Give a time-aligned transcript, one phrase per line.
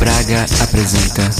[0.00, 1.30] Braga apresenta.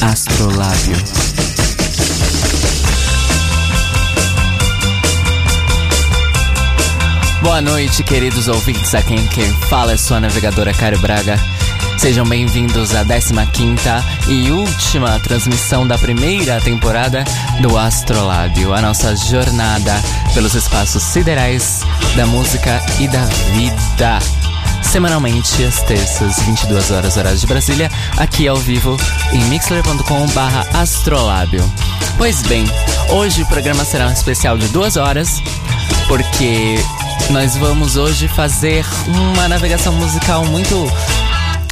[0.00, 0.96] Astrolábio.
[7.40, 8.92] Boa noite, queridos ouvintes.
[8.96, 11.38] Aqui quem fala é sua navegadora Caio Braga.
[11.96, 13.84] Sejam bem-vindos à 15
[14.28, 17.22] e última transmissão da primeira temporada
[17.62, 19.94] do Astrolábio, a nossa jornada
[20.34, 21.80] pelos espaços siderais
[22.16, 24.18] da música e da vida.
[24.82, 28.96] Semanalmente, às terças, 22 horas, horário de Brasília, aqui ao vivo
[29.32, 31.62] em mixler.com/barra astrolábio.
[32.18, 32.64] Pois bem,
[33.08, 35.40] hoje o programa será um especial de duas horas,
[36.08, 36.76] porque
[37.30, 40.90] nós vamos hoje fazer uma navegação musical muito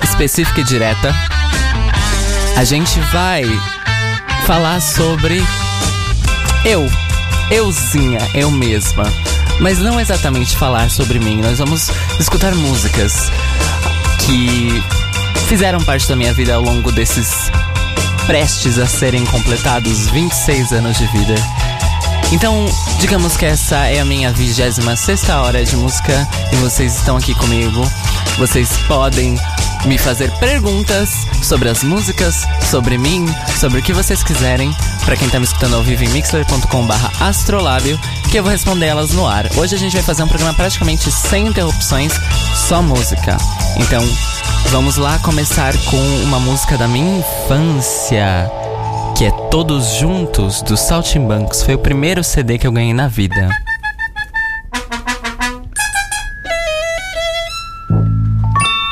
[0.03, 1.15] específica e direta.
[2.57, 3.45] A gente vai
[4.47, 5.45] falar sobre
[6.65, 6.89] eu,
[7.53, 9.05] euzinha, eu mesma.
[9.61, 13.31] Mas não exatamente falar sobre mim, nós vamos escutar músicas
[14.21, 14.83] que
[15.47, 17.51] fizeram parte da minha vida ao longo desses
[18.27, 21.35] prestes a serem completados 26 anos de vida.
[22.33, 22.67] Então,
[22.99, 24.79] digamos que essa é a minha 26
[25.29, 27.85] hora de música e vocês estão aqui comigo.
[28.39, 29.39] Vocês podem
[29.85, 31.11] me fazer perguntas
[31.43, 33.27] sobre as músicas, sobre mim,
[33.61, 37.99] sobre o que vocês quiserem, para quem tá me escutando ao vivo em mixler.com/astrolábio,
[38.31, 39.47] que eu vou responder elas no ar.
[39.57, 42.13] Hoje a gente vai fazer um programa praticamente sem interrupções,
[42.55, 43.37] só música.
[43.77, 44.03] Então,
[44.71, 48.51] vamos lá começar com uma música da minha infância,
[49.17, 51.63] que é Todos Juntos dos Saltimbancos.
[51.63, 53.49] Foi o primeiro CD que eu ganhei na vida.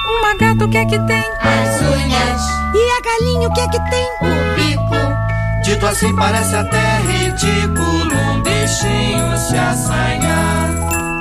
[0.09, 1.25] Uma gata, o que é que tem?
[1.41, 2.43] As unhas,
[2.75, 4.30] E a galinha, o que é que tem?
[5.81, 10.69] O Dito assim parece até ridículo um bichinho se assanhar.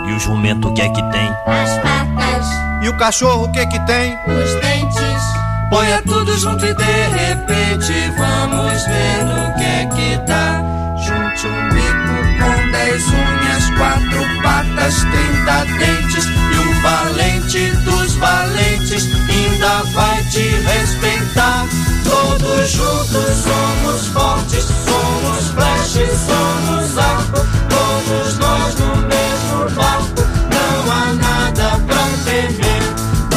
[0.08, 1.30] E o jumento o que é que tem?
[1.48, 2.48] as patas,
[2.84, 4.18] E o cachorro o que que tem?
[4.28, 5.24] os dentes,
[5.70, 10.62] Ponha tudo junto e de repente vamos ver no que é que dá.
[10.98, 19.08] Junte um bico com dez unhas, quatro patas, trinta dentes e um valente dos valentes
[19.30, 21.66] ainda vai te respeitar.
[22.10, 25.94] Todos juntos somos fortes, somos flash,
[26.28, 27.40] somos arco,
[27.70, 30.22] todos nós no mesmo barco.
[30.50, 32.84] Não há nada pra temer.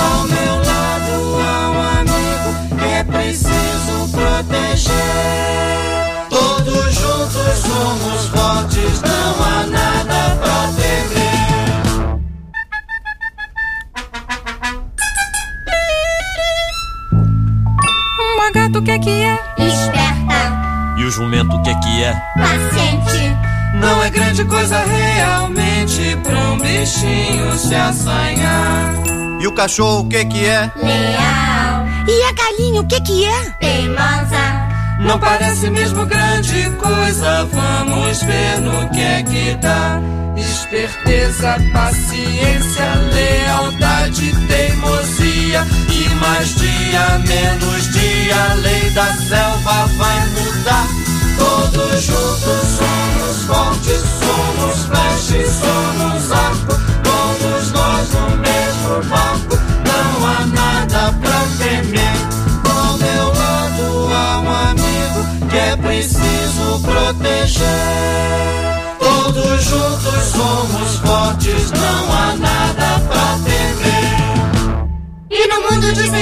[0.00, 4.92] Ao meu lado há um amigo que é preciso proteger.
[6.30, 10.41] Todos juntos somos fortes, não há nada pra
[18.72, 19.38] Gata, o que é que é?
[19.58, 22.14] esperta, E o jumento o que é que é?
[22.36, 23.36] paciente,
[23.74, 28.94] Não é grande coisa realmente pra um bichinho se assanhar.
[29.40, 30.70] E o cachorro o que que é?
[30.76, 33.50] leal, E a galinha, o que é que é?
[33.60, 34.68] teimosa,
[35.00, 40.00] Não parece mesmo grande coisa, vamos ver no que é que dá.
[40.36, 45.31] Esperteza, paciência, lealdade, teimosia.
[45.54, 50.86] E mais dia, menos dia, lei da selva vai mudar.
[51.38, 55.28] Todos juntos somos fortes, somos flash,
[55.60, 56.74] somos arco.
[57.04, 59.41] Todos nós no mesmo barco,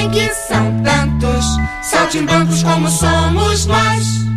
[0.09, 1.45] que são tantos,
[1.83, 4.30] Saltimbancos como somos nós.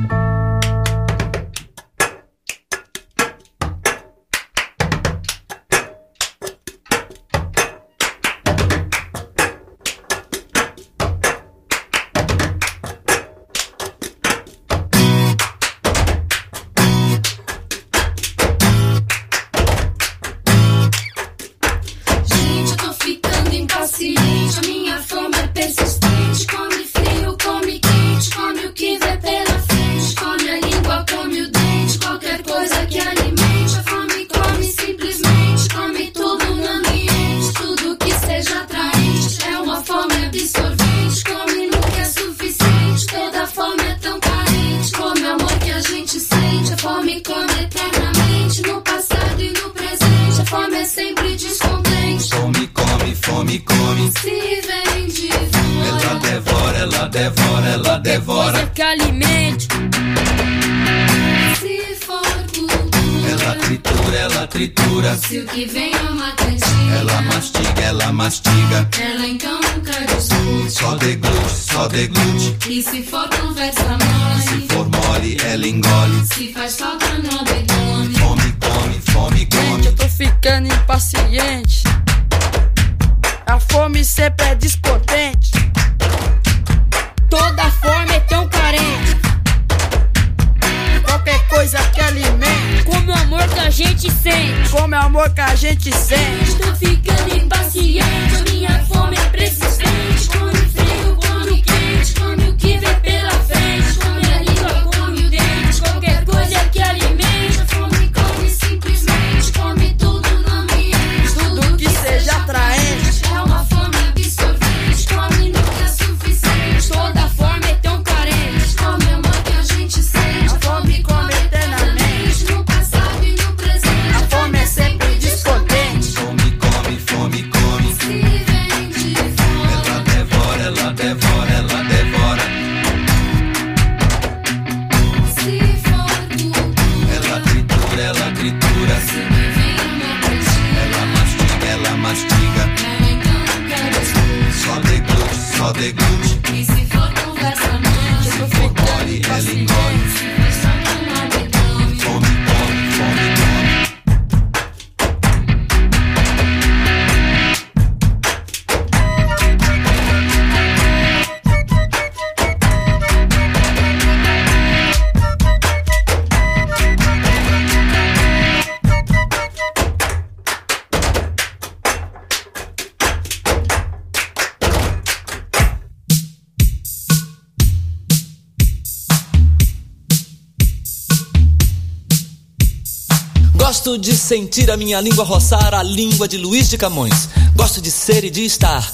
[184.33, 187.29] Sentir a minha língua roçar a língua de Luiz de Camões.
[187.55, 188.91] Gosto de ser e de estar.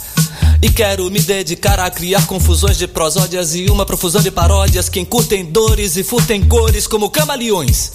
[0.62, 5.00] E quero me dedicar a criar confusões de prosódias e uma profusão de paródias que
[5.00, 7.90] encurtem dores e furtem cores como camaleões.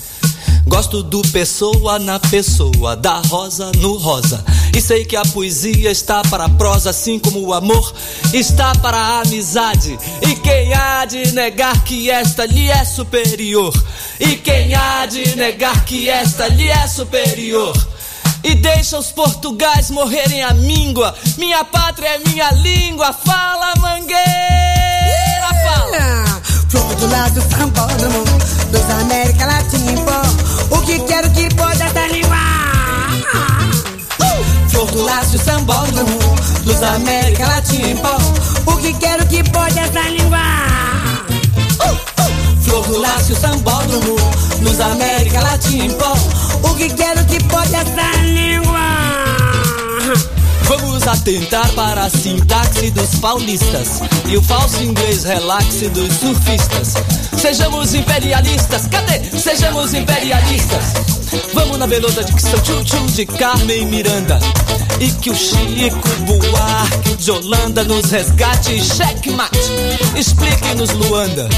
[0.66, 4.42] Gosto do pessoa na pessoa, da rosa no rosa.
[4.74, 7.94] E sei que a poesia está para a prosa, assim como o amor
[8.32, 9.96] está para a amizade.
[10.20, 13.72] E quem há de negar que esta lhe é superior?
[14.18, 17.74] E quem há de negar que esta lhe é superior?
[18.42, 21.14] E deixa os portugais morrerem a míngua.
[21.38, 23.12] Minha pátria é minha língua.
[23.12, 24.18] Fala, mangueira,
[25.64, 26.42] fala.
[26.68, 28.24] Flor do lado sambódromo
[28.72, 30.22] dos América Latina.
[30.70, 32.43] O que quero que pode essa língua?
[34.84, 36.18] Flor do laço sambódromo
[36.62, 38.18] dos América Latina em pó.
[38.66, 40.38] O que quero que pode essa língua?
[42.60, 44.16] Flor do laço sambódromo
[44.60, 46.12] dos América Latina em pó.
[46.68, 48.83] O que quero que pode essa língua?
[50.66, 56.94] Vamos atentar para a sintaxe dos paulistas e o falso inglês relaxe dos surfistas.
[57.36, 59.22] Sejamos imperialistas, cadê?
[59.38, 60.94] Sejamos imperialistas.
[61.52, 64.38] Vamos na que são tchum-tchum de Carmen Miranda.
[65.00, 69.58] E que o Chico Buarque de Holanda nos resgate checkmate.
[70.16, 71.48] Explique-nos, Luanda.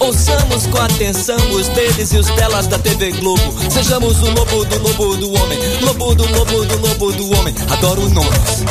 [0.00, 3.42] Ouçamos com atenção os deles e os delas da TV Globo.
[3.70, 5.58] Sejamos o lobo do lobo do homem.
[5.82, 7.54] Lobo do lobo do lobo do homem.
[7.70, 8.64] Adoro nomes.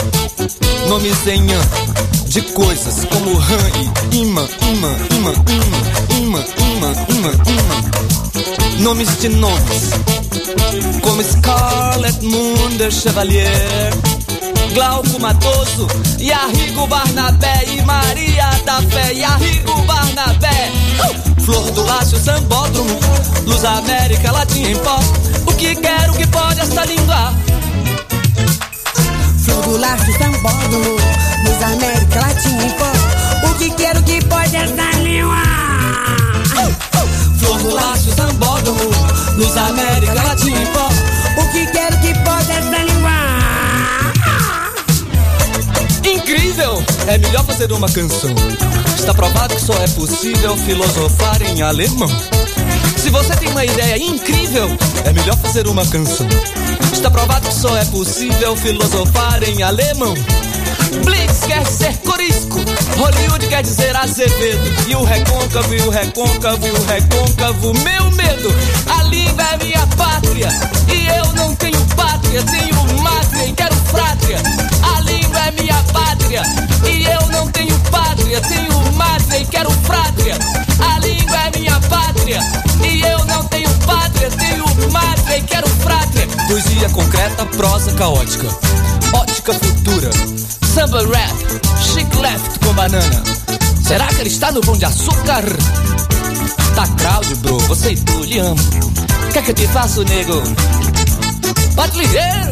[0.87, 1.61] Nomes em an
[2.31, 3.57] de coisas como rã
[4.11, 5.75] e imã, imã, imã, imã,
[6.17, 8.79] imã, imã, imã, imã.
[8.79, 9.91] Nomes de nomes
[11.01, 13.91] como Scarlet Moon de Chevalier.
[14.73, 15.87] Glauco Matoso,
[16.19, 20.71] e Arrigo Barnabé e Maria da Fé e Arrigo Barnabé.
[20.99, 21.41] Uh!
[21.41, 22.99] Flor do Lácio Sambódromo,
[23.45, 24.99] Luz América Latina em pó.
[25.45, 27.33] O que quero que pode esta língua?
[29.43, 30.95] Flor do laço sambódromo
[31.43, 33.47] dos América Latina em pó.
[33.49, 35.41] O que quero que pode essa língua?
[37.39, 38.79] Flor do Lácio Sambódromo,
[39.35, 41.00] Luz América Latina em pó.
[46.31, 46.81] Incrível!
[47.07, 48.33] É melhor fazer uma canção.
[48.97, 52.07] Está provado que só é possível filosofar em alemão.
[52.95, 54.69] Se você tem uma ideia incrível,
[55.03, 56.25] é melhor fazer uma canção.
[56.93, 60.13] Está provado que só é possível filosofar em alemão.
[60.99, 62.59] Blitz quer ser corisco,
[62.97, 64.89] Hollywood quer dizer Azevedo.
[64.89, 68.53] E o recôncavo, e o recôncavo, e o recôncavo, meu medo.
[68.89, 70.49] A língua é minha pátria,
[70.93, 74.37] e eu não tenho pátria, tenho mátria e quero frátria.
[74.95, 76.43] A língua é minha pátria,
[76.85, 80.37] e eu não tenho pátria, tenho mátria e quero frátria.
[80.79, 82.39] A língua é minha pátria,
[82.83, 86.27] e eu não tenho pátria, tenho mátria e quero frátria.
[86.47, 88.47] Poesia concreta, prosa caótica
[89.13, 90.09] ótica futura.
[90.73, 91.35] Samba rap,
[91.81, 93.23] chic left com banana.
[93.85, 95.43] Será que ele está no pão de açúcar?
[96.75, 98.55] Tá crowd, bro, você e tu lhe amo.
[99.33, 100.41] Quer é que eu te faço, nego?
[101.75, 102.51] Pode ligar.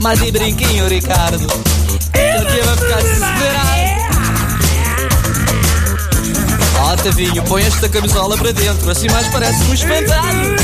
[0.00, 1.46] Mas de brinquinho, Ricardo.
[1.46, 3.13] Porque vai ficar
[6.96, 10.56] Tavinho, põe esta camisola para dentro, assim mais parece um espantalho.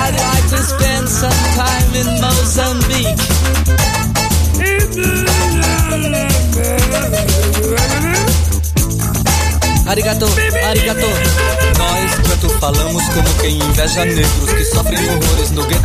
[0.00, 3.16] I'd like to spend some time in Mozambique.
[9.86, 10.26] Arigato,
[10.66, 11.06] arigato.
[11.78, 15.77] Nós tanto falamos como quem inveja negros que sofrem horrores no gueto.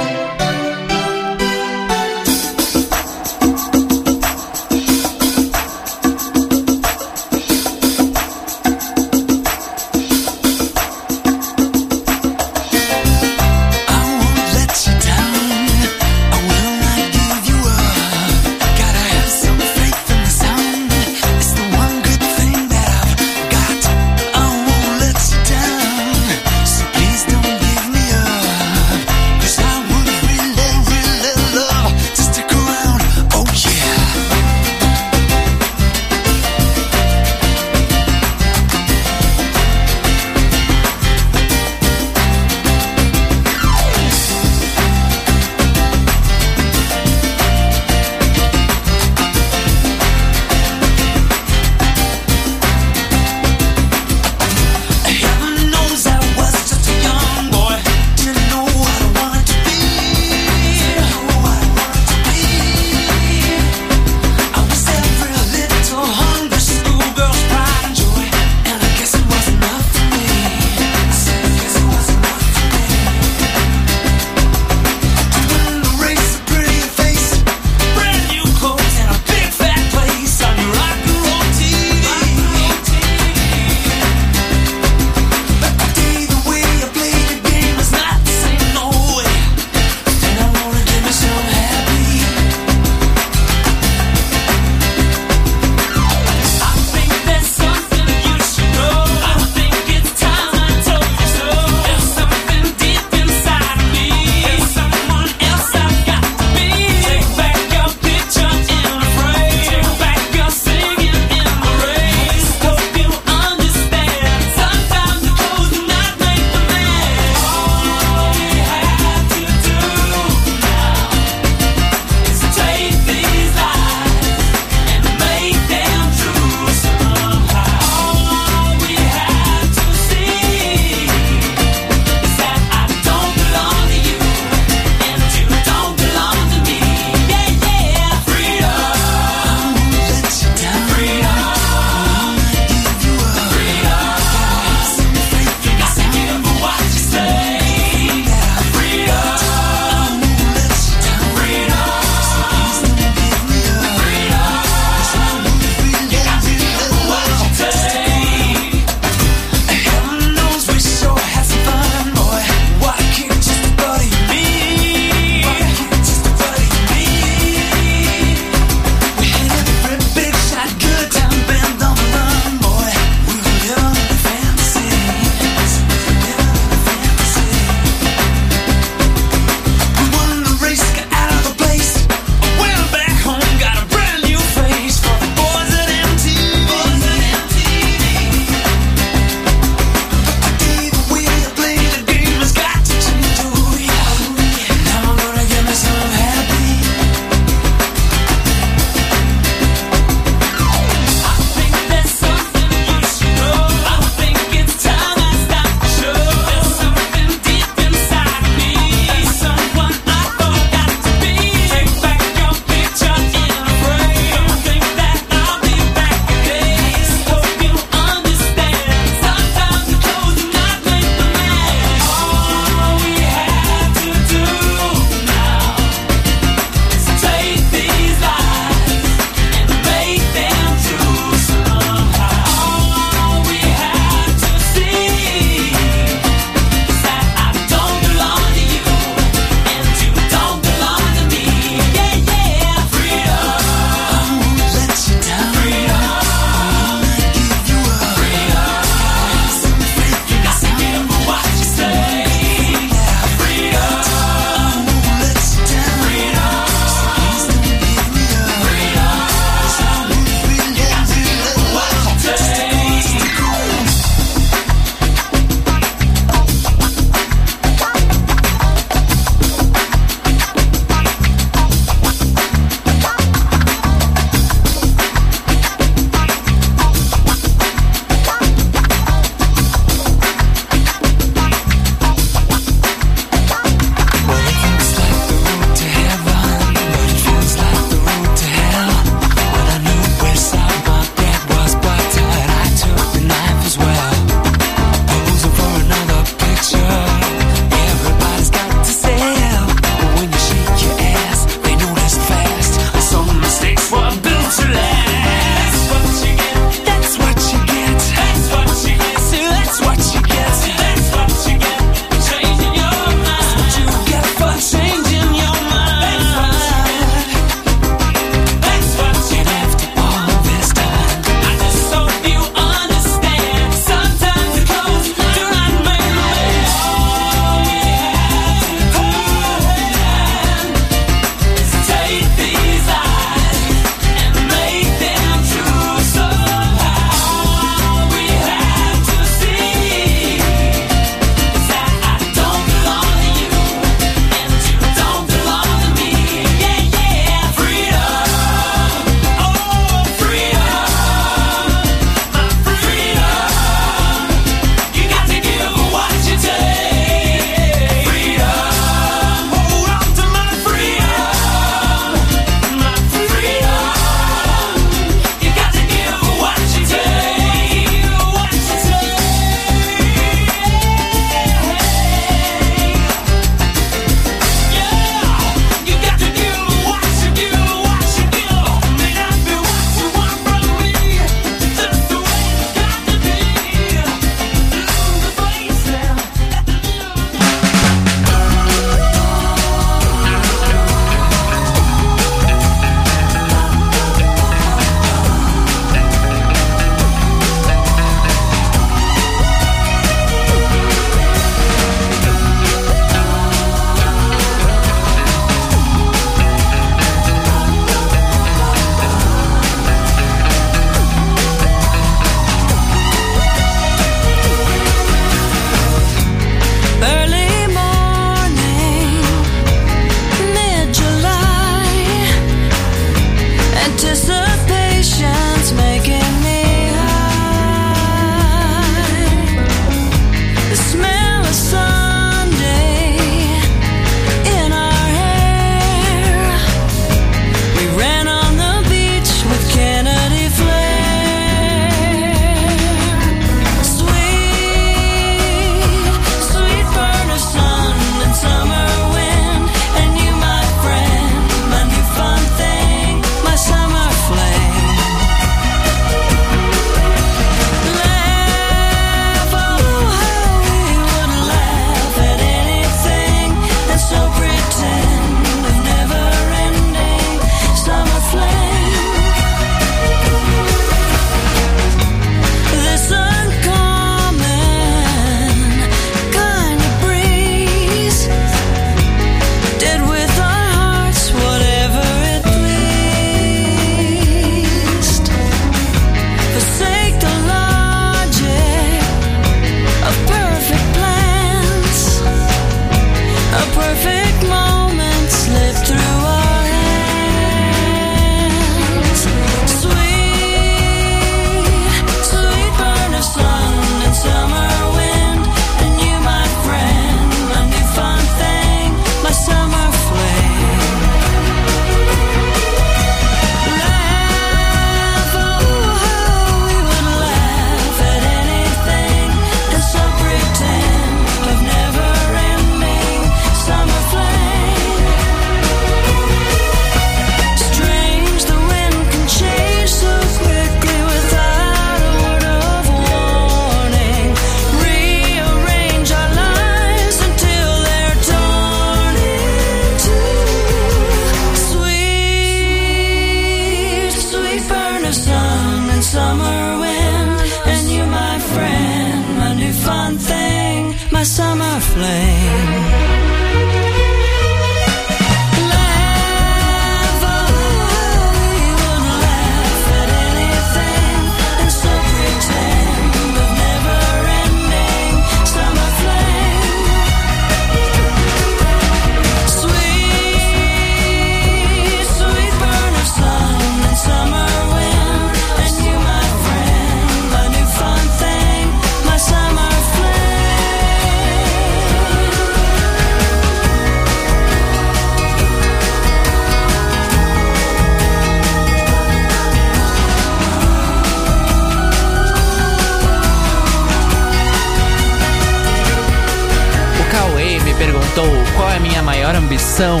[599.78, 600.00] Ambição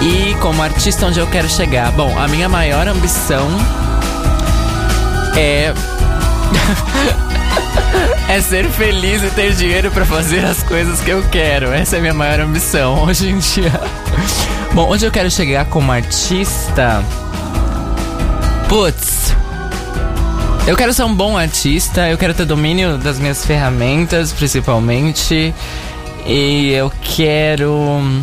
[0.00, 1.92] e como artista onde eu quero chegar.
[1.92, 3.46] Bom, a minha maior ambição
[5.36, 5.74] é.
[8.32, 11.70] é ser feliz e ter dinheiro pra fazer as coisas que eu quero.
[11.72, 13.72] Essa é a minha maior ambição hoje em dia.
[14.72, 17.04] Bom, onde eu quero chegar como artista?
[18.66, 19.34] Putz.
[20.66, 25.54] Eu quero ser um bom artista, eu quero ter domínio das minhas ferramentas, principalmente.
[26.26, 28.22] E eu quero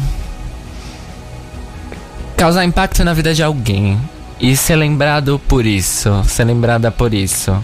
[2.37, 3.99] causar impacto na vida de alguém
[4.39, 7.61] e ser lembrado por isso, ser lembrada por isso.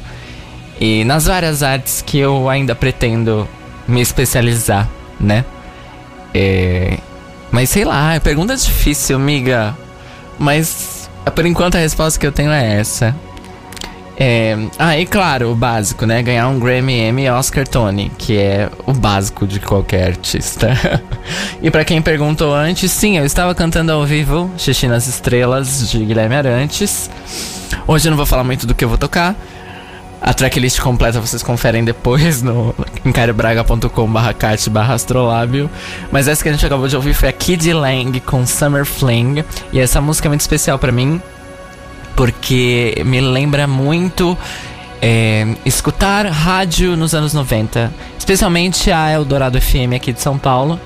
[0.82, 3.48] E nas várias artes que eu ainda pretendo
[3.88, 5.46] me especializar, né?
[6.34, 6.98] É,
[7.52, 9.78] Mas sei lá, é pergunta difícil, amiga.
[10.40, 13.16] Mas por enquanto a resposta que eu tenho é essa.
[14.16, 16.22] É, ah, e claro, o básico, né?
[16.22, 20.70] Ganhar um Grammy, Emmy Oscar Tony, que é o básico de qualquer artista.
[21.62, 26.06] e pra quem perguntou antes, sim, eu estava cantando ao vivo Xixi nas Estrelas, de
[26.06, 27.10] Guilherme Arantes.
[27.88, 29.36] Hoje eu não vou falar muito do que eu vou tocar.
[30.22, 32.74] A tracklist completa vocês conferem depois no
[33.04, 35.70] em cariobraga.com barra cat barra astrolábio.
[36.12, 39.44] Mas essa que a gente acabou de ouvir foi a Kid Lang com Summer Fling.
[39.74, 41.22] E essa música é muito especial pra mim
[42.16, 44.38] porque me lembra muito
[45.02, 50.80] é, escutar rádio nos anos 90, especialmente a Eldorado FM aqui de São Paulo,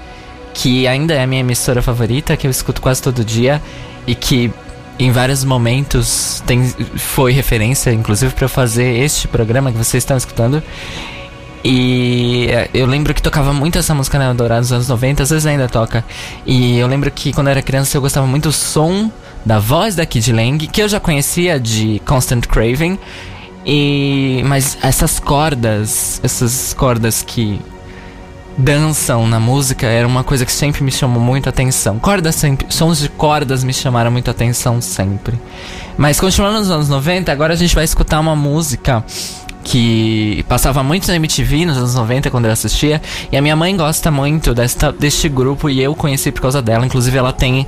[0.53, 3.61] que ainda é a minha emissora favorita, que eu escuto quase todo dia
[4.07, 4.51] e que
[4.97, 10.63] em vários momentos tem, foi referência, inclusive para fazer este programa que vocês estão escutando.
[11.63, 15.29] E é, eu lembro que tocava muito essa música na Eldorado nos anos 90, às
[15.29, 16.03] vezes ainda toca.
[16.45, 19.11] E eu lembro que quando eu era criança eu gostava muito do som
[19.47, 22.99] da voz da Kid Lang, que eu já conhecia de Constant Craving.
[23.65, 27.59] E mas essas cordas, essas cordas que
[28.57, 31.97] dançam na música era uma coisa que sempre me chamou muito a atenção.
[31.97, 35.39] Cordas sempre, sons de cordas me chamaram muito a atenção sempre.
[35.97, 39.03] Mas continuando nos anos 90, agora a gente vai escutar uma música
[39.63, 43.01] que passava muito na MTV nos anos 90 quando eu assistia.
[43.31, 46.85] E a minha mãe gosta muito desta, deste grupo e eu conheci por causa dela.
[46.85, 47.67] Inclusive ela tem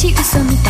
[0.00, 0.69] 私嘘みた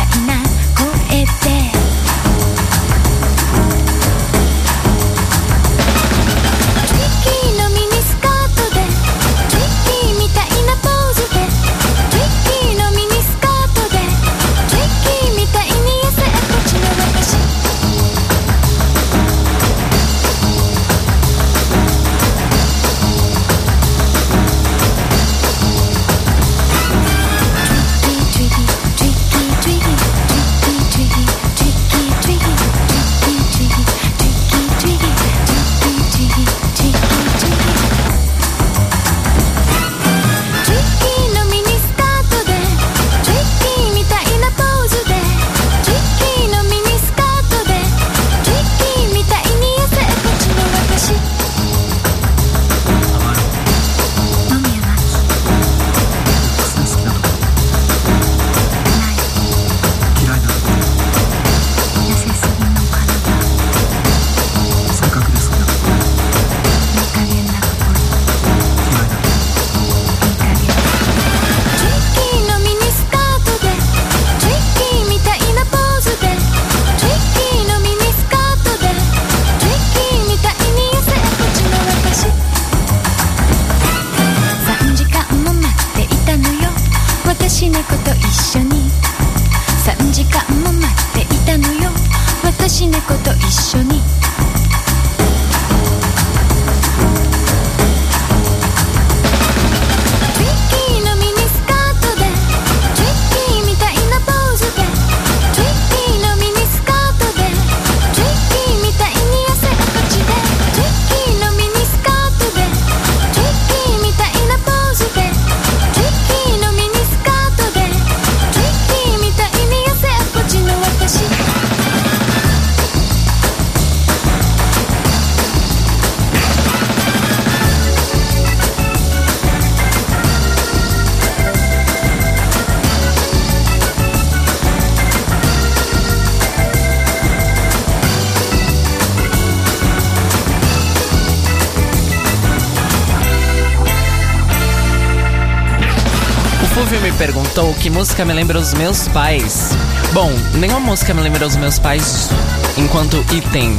[147.81, 149.71] que música me lembra os meus pais.
[150.13, 152.29] Bom, nenhuma música me lembra os meus pais
[152.77, 153.75] enquanto item.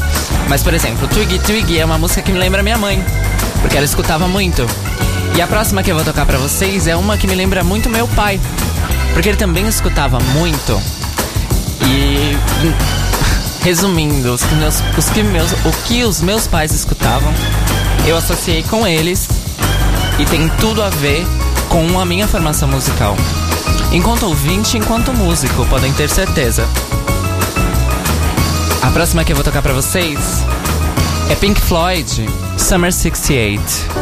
[0.49, 3.01] Mas, por exemplo, Twig Twig é uma música que me lembra minha mãe.
[3.61, 4.67] Porque ela escutava muito.
[5.37, 7.89] E a próxima que eu vou tocar pra vocês é uma que me lembra muito
[7.89, 8.41] meu pai.
[9.15, 10.83] Porque ele também escutava muito.
[11.87, 12.37] E.
[13.63, 17.33] Resumindo, os que, meus, os que meus, o que os meus pais escutavam,
[18.05, 19.29] eu associei com eles
[20.19, 21.25] e tem tudo a ver
[21.69, 23.17] com a minha formação musical.
[23.93, 26.67] Enquanto ouvinte, enquanto músico, podem ter certeza.
[28.81, 30.19] A próxima que eu vou tocar pra vocês
[31.31, 32.27] é Pink Floyd,
[32.57, 34.02] Summer 68.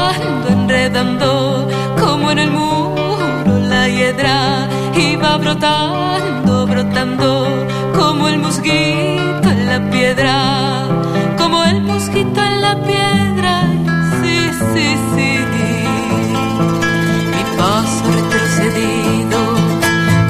[5.51, 7.45] brotando, brotando,
[7.93, 10.87] como el mosquito en la piedra,
[11.37, 13.67] como el mosquito en la piedra,
[14.21, 15.31] sí, sí, sí.
[17.35, 19.39] Mi paso retrocedido,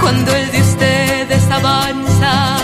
[0.02, 2.58] cuando el de ustedes avanza,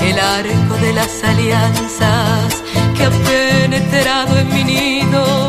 [0.00, 2.62] el arco de las alianzas
[2.96, 5.48] que ha penetrado en mi nido,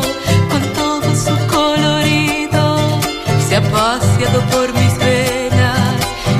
[0.50, 3.00] con todo su colorido,
[3.48, 4.65] se ha paseado por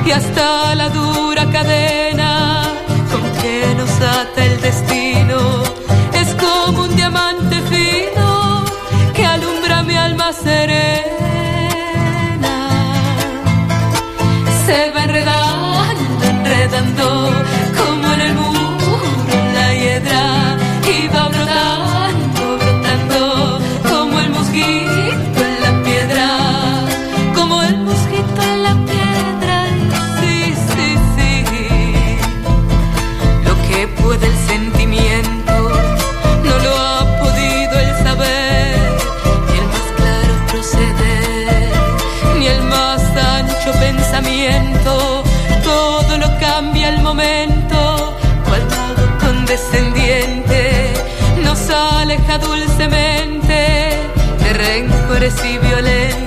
[0.07, 2.61] y hasta la dura cadena
[3.11, 5.63] con que nos ata el destino
[6.13, 8.63] es como un diamante fino
[9.13, 11.06] que alumbra mi alma serena.
[52.39, 53.57] dulcemente
[54.39, 56.26] de rencores y violencia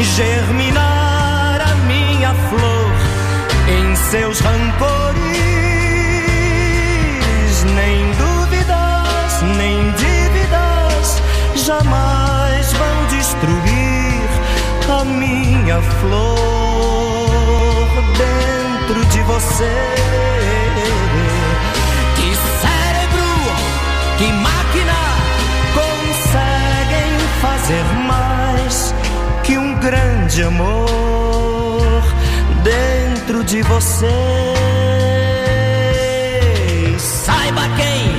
[0.00, 2.92] germinar a minha flor
[3.68, 5.22] em seus rancores.
[7.74, 11.22] Nem dúvidas, nem dívidas
[11.54, 14.28] jamais vão destruir
[15.00, 16.32] a minha flor
[18.16, 20.61] dentro de você.
[29.82, 32.04] grande amor
[32.62, 34.54] dentro de você.
[36.98, 38.12] Saiba quem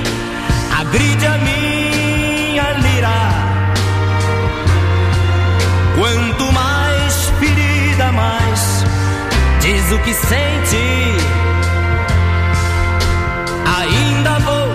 [0.78, 3.20] agride a minha lira.
[5.97, 8.84] Quanto mais ferida, mais
[9.61, 11.18] diz o que sente.
[13.80, 14.68] Ainda vou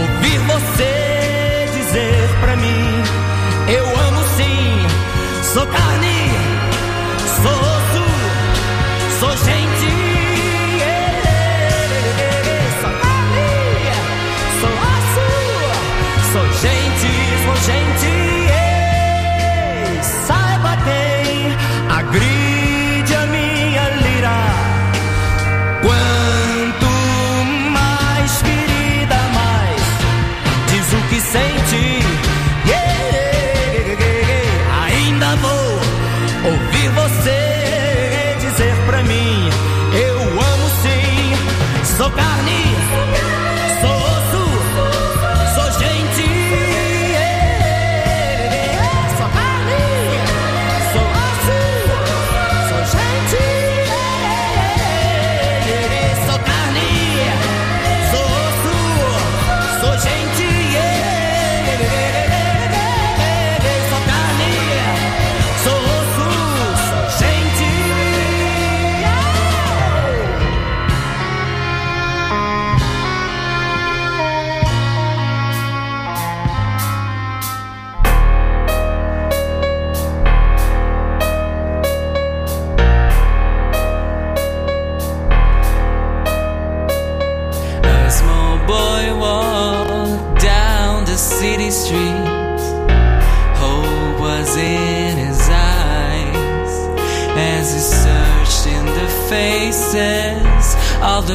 [0.00, 1.03] ouvir você.
[5.54, 6.13] So can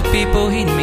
[0.02, 0.79] the people he knew.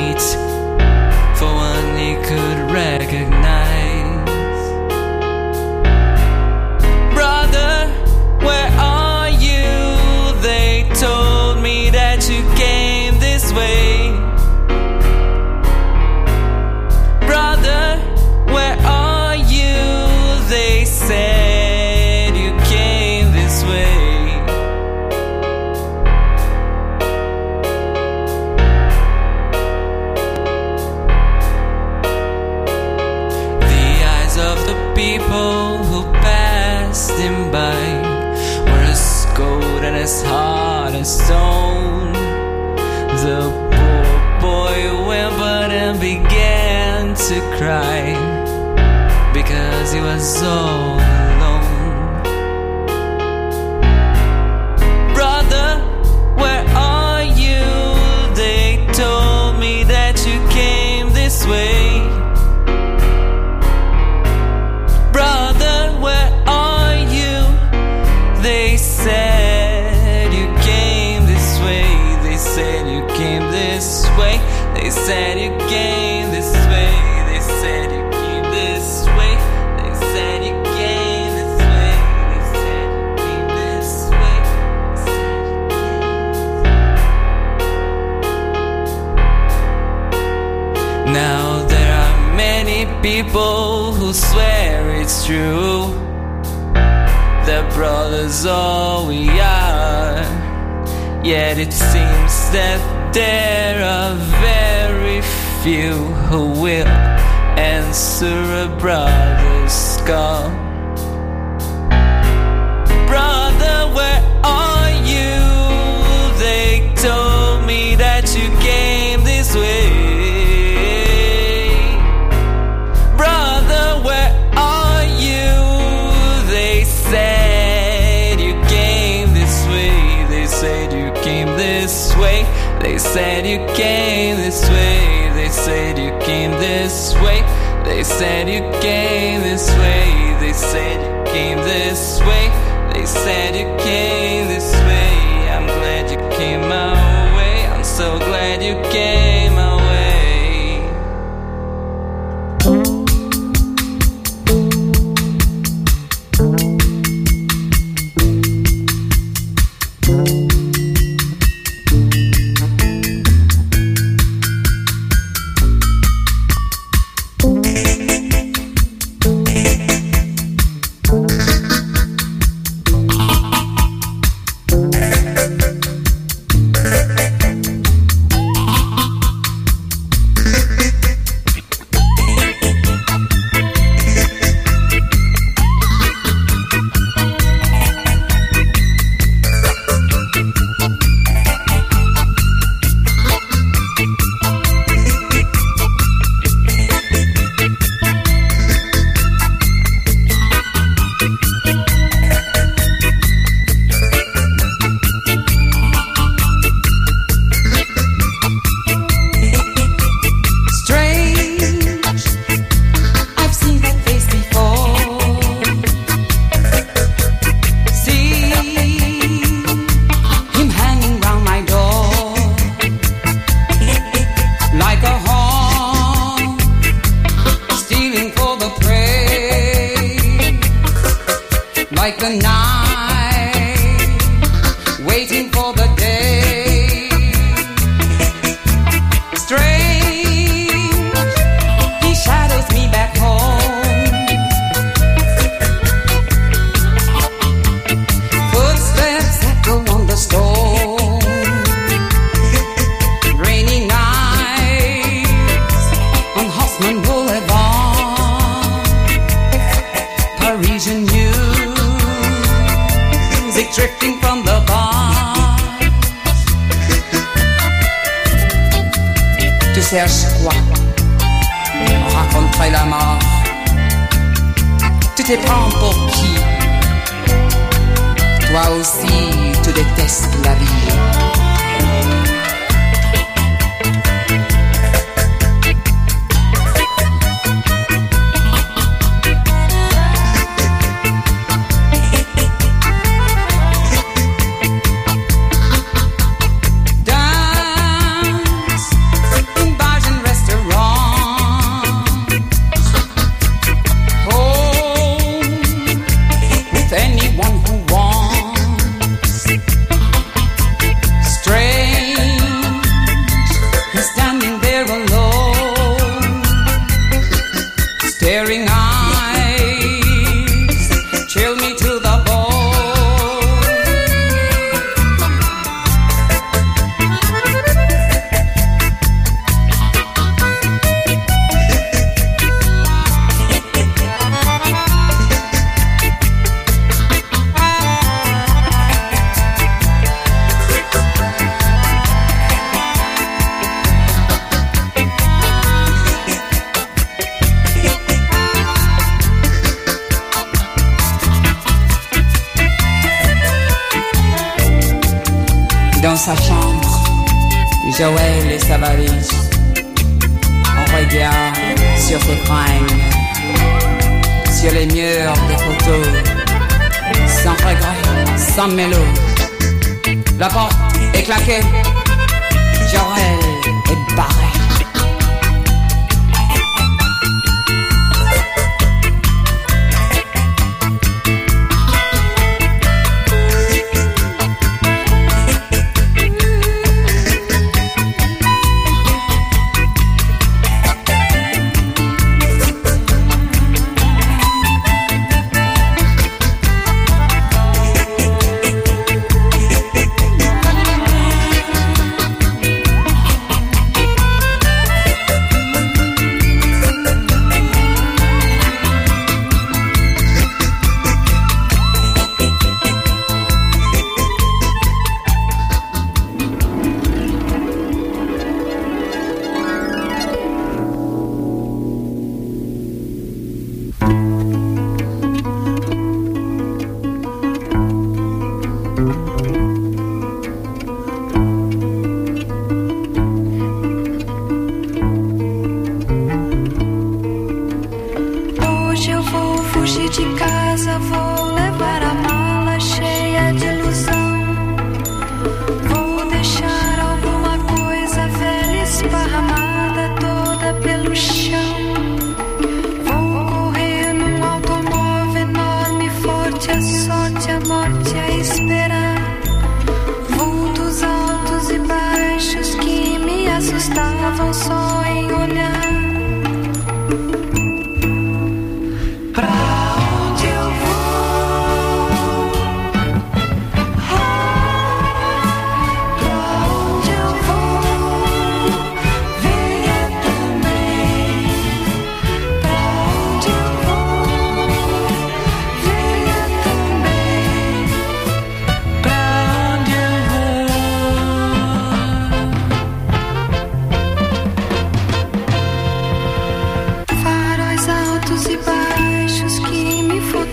[133.16, 135.30] said you came this way.
[135.32, 137.40] They said you came this way.
[137.82, 140.36] They said you came this way.
[140.38, 142.46] They said you came this way.
[142.92, 145.48] They said you came this way.
[145.48, 147.66] I'm glad you came my way.
[147.68, 148.35] I'm so glad.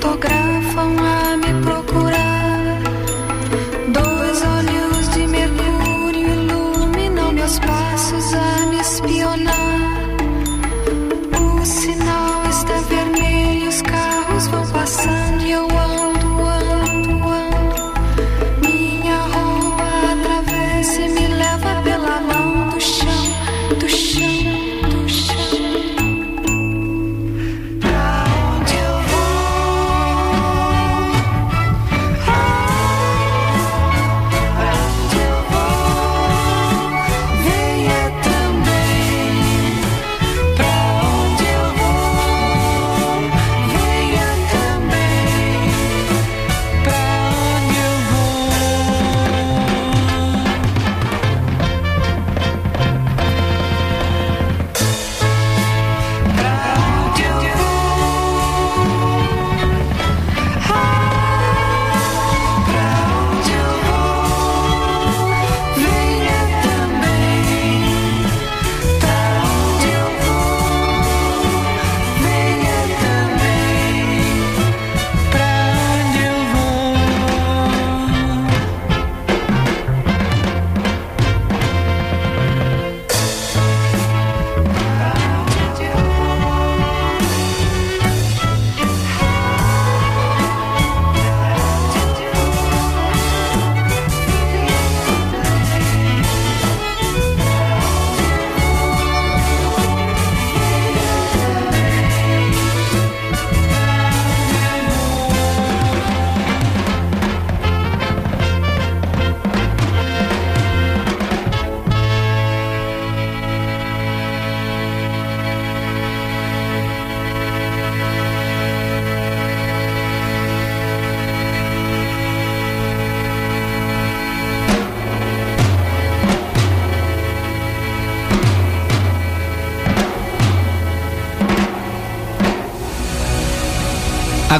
[0.04, 0.43] Me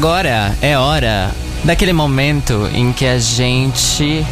[0.08, 1.32] Agora é hora
[1.64, 4.26] daquele momento em que a gente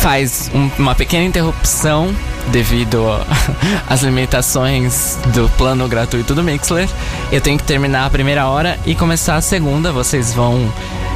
[0.00, 2.12] faz um- uma pequena interrupção
[2.48, 3.04] devido
[3.88, 6.88] às limitações do plano gratuito do Mixler.
[7.30, 9.92] Eu tenho que terminar a primeira hora e começar a segunda.
[9.92, 10.68] Vocês vão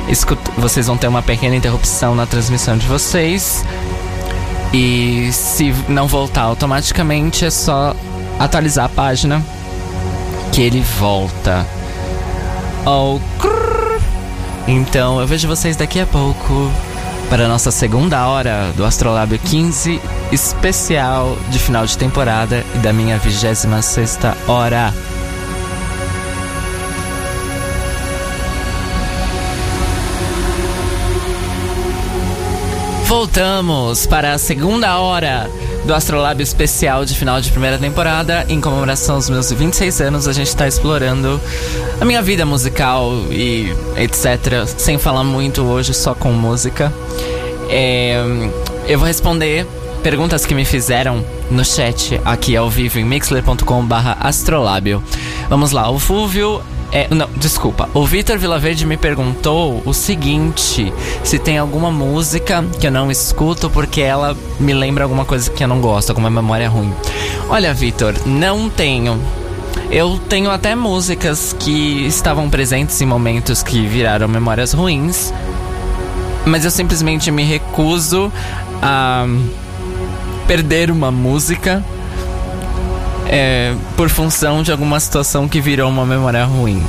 [0.09, 3.65] escut- vocês vão ter uma pequena interrupção na transmissão de vocês.
[4.73, 7.93] E se não voltar automaticamente, é só
[8.39, 9.45] atualizar a página
[10.53, 11.67] que ele volta.
[12.89, 14.01] Oh, crrr.
[14.69, 16.71] Então eu vejo vocês daqui a pouco
[17.29, 22.93] para a nossa segunda hora do Astrolábio 15 especial de final de temporada e da
[22.93, 24.95] minha 26 sexta hora.
[33.07, 35.51] Voltamos para a segunda hora
[35.87, 38.45] do Astrolábio especial de final de primeira temporada.
[38.49, 41.41] Em comemoração aos meus 26 anos, a gente está explorando
[42.01, 44.67] a minha vida musical e etc.
[44.77, 46.93] Sem falar muito hoje, só com música.
[47.71, 48.21] É,
[48.89, 49.65] eu vou responder
[50.03, 55.03] perguntas que me fizeram no chat aqui ao vivo em mixler.com/barra astrolábio.
[55.49, 56.61] Vamos lá, o Fúvio.
[56.93, 57.89] É, não, desculpa.
[57.93, 60.93] O Vitor Vilaverde me perguntou o seguinte:
[61.25, 65.63] se tem alguma música que eu não escuto porque ela me lembra alguma coisa que
[65.63, 66.93] eu não gosto, alguma memória ruim.
[67.49, 69.21] Olha, Vitor, não tenho.
[69.91, 75.33] Eu tenho até músicas que estavam presentes em momentos que viraram memórias ruins,
[76.45, 78.33] mas eu simplesmente me recuso
[78.83, 79.27] a
[80.47, 81.85] perder uma música
[83.29, 86.83] é, por função de alguma situação que virou uma memória ruim.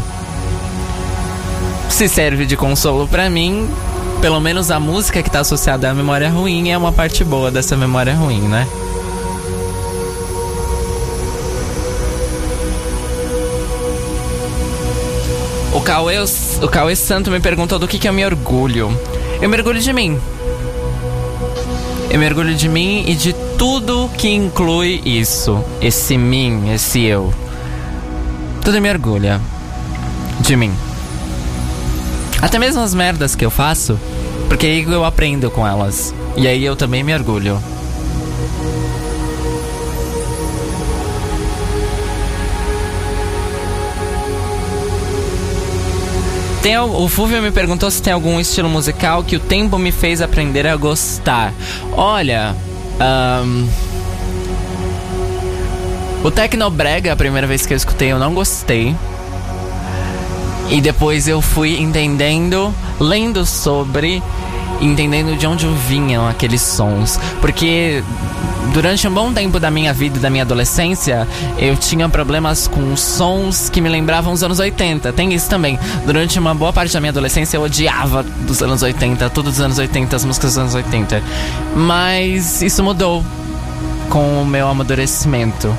[1.90, 3.70] Se serve de consolo pra mim,
[4.22, 7.76] pelo menos a música que tá associada à memória ruim é uma parte boa dessa
[7.76, 8.68] memória ruim, né?
[15.74, 18.90] O Cauê o Cauê Santo me perguntou do que, que eu me orgulho.
[19.42, 20.20] Eu me orgulho de mim.
[22.10, 25.64] Eu me orgulho de mim e de tudo que inclui isso.
[25.82, 27.34] Esse mim, esse eu.
[28.64, 29.42] Tudo me orgulha.
[30.40, 30.72] De mim.
[32.42, 34.00] Até mesmo as merdas que eu faço.
[34.48, 36.14] Porque aí eu aprendo com elas.
[36.36, 37.62] E aí eu também me orgulho.
[46.62, 50.22] Tem, o Fúvio me perguntou se tem algum estilo musical que o tempo me fez
[50.22, 51.54] aprender a gostar.
[51.94, 52.56] Olha,
[53.00, 53.68] ahn,
[56.24, 58.96] o Tecnobrega, a primeira vez que eu escutei, eu não gostei.
[60.70, 64.22] E depois eu fui entendendo, lendo sobre,
[64.82, 67.20] entendendo de onde vinham aqueles sons.
[67.42, 68.04] Porque
[68.74, 72.96] durante um bom tempo da minha vida e da minha adolescência, eu tinha problemas com
[72.96, 75.12] sons que me lembravam os anos 80.
[75.14, 75.80] Tem isso também.
[76.06, 79.78] Durante uma boa parte da minha adolescência, eu odiava dos anos 80, tudo dos anos
[79.78, 81.22] 80, as músicas dos anos 80.
[81.76, 83.24] Mas isso mudou
[84.10, 85.76] com o meu amadurecimento.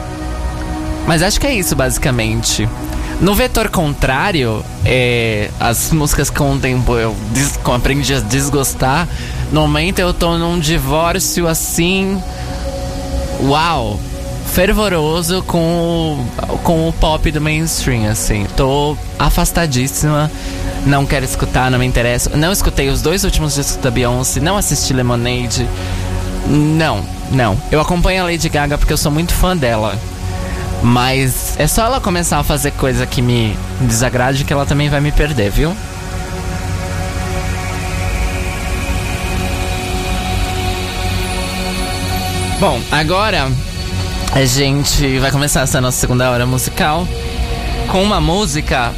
[1.07, 2.69] Mas acho que é isso, basicamente.
[3.21, 9.09] No vetor contrário, é, as músicas com o tempo eu des- aprendi a desgostar.
[9.53, 12.23] No momento eu tô num divórcio assim.
[13.43, 13.99] Uau!
[14.53, 18.47] Fervoroso com o, com o pop do mainstream, assim.
[18.57, 20.31] Tô afastadíssima.
[20.87, 22.31] Não quero escutar, não me interessa.
[22.37, 25.69] Não escutei os dois últimos discos da Beyoncé, não assisti Lemonade.
[26.47, 27.59] Não, não.
[27.71, 29.99] Eu acompanho a Lady Gaga porque eu sou muito fã dela.
[30.83, 35.01] Mas é só ela começar a fazer coisa que me desagrade que ela também vai
[35.01, 35.77] me perder, viu?
[42.61, 43.51] Bom, agora
[44.33, 47.07] a gente vai começar essa nossa segunda hora musical
[47.89, 48.93] com uma música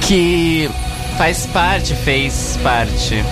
[0.00, 0.70] que
[1.18, 3.22] faz parte, fez parte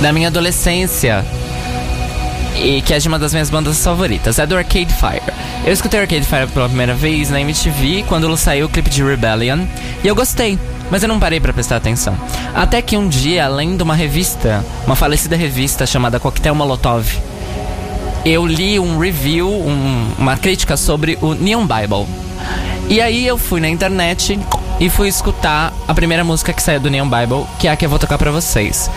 [0.00, 1.24] da minha adolescência
[2.56, 5.22] e que é de uma das minhas bandas favoritas, é do Arcade Fire.
[5.64, 9.60] Eu escutei Arcade Fire pela primeira vez na MTV quando saiu o clipe de Rebellion
[10.02, 10.58] e eu gostei,
[10.90, 12.14] mas eu não parei pra prestar atenção.
[12.54, 17.06] Até que um dia, além de uma revista, uma falecida revista chamada Coquetel Molotov,
[18.24, 22.06] eu li um review, um- uma crítica sobre o Neon Bible.
[22.88, 24.38] E aí eu fui na internet
[24.80, 27.86] e fui escutar a primeira música que saiu do Neon Bible, que é a que
[27.86, 28.90] eu vou tocar pra vocês.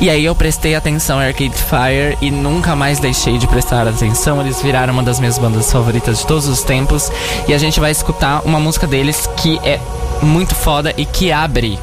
[0.00, 4.40] E aí eu prestei atenção a Arcade Fire e nunca mais deixei de prestar atenção.
[4.40, 7.12] Eles viraram uma das minhas bandas favoritas de todos os tempos.
[7.46, 9.78] E a gente vai escutar uma música deles que é
[10.22, 11.78] muito foda e que abre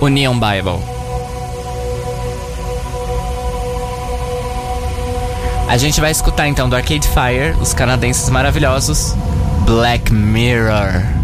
[0.00, 0.82] o Neon Bible.
[5.68, 9.14] A gente vai escutar então do Arcade Fire, os canadenses maravilhosos,
[9.64, 11.21] Black Mirror.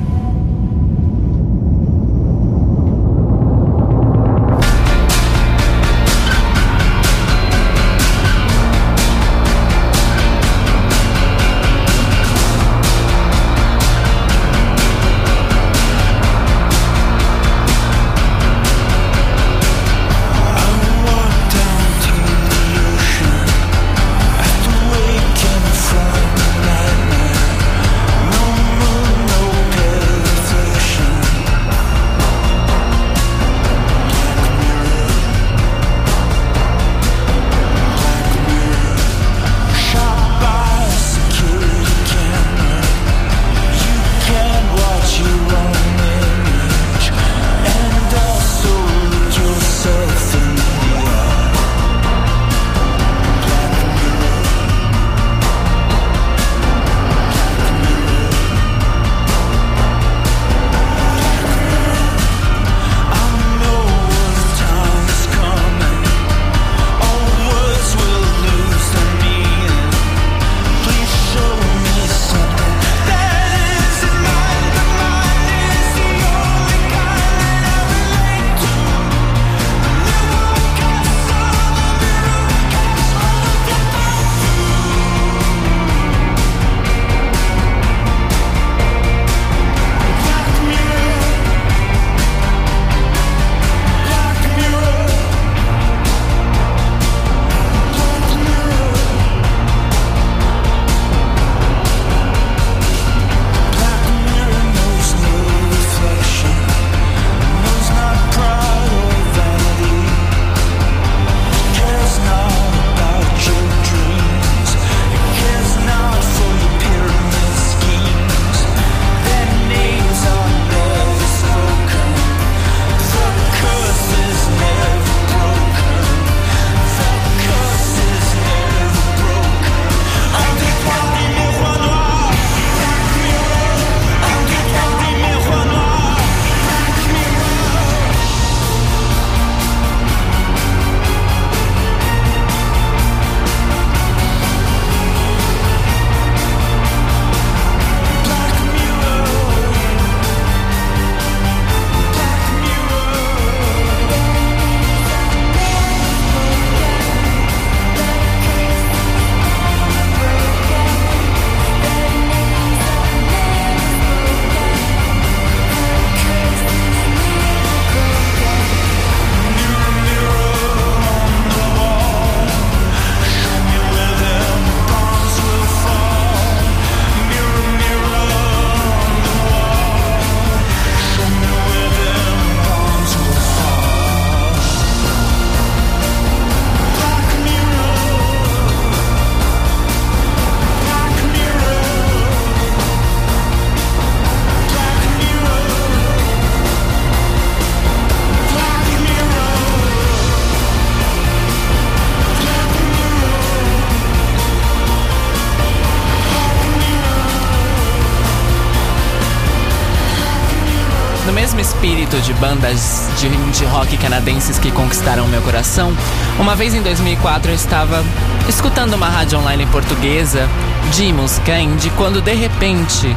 [212.59, 215.97] Bandas de indie rock canadenses que conquistaram meu coração,
[216.39, 218.05] uma vez em 2004 eu estava
[218.49, 220.49] escutando uma rádio online portuguesa
[220.93, 223.17] de música indie quando de repente